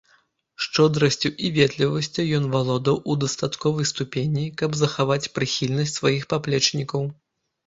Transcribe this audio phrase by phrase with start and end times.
[0.65, 7.01] Шчодрасцю і ветлівасцю ён валодаў у дастатковай ступені, каб захаваць прыхільнасць сваіх паплечнікаў.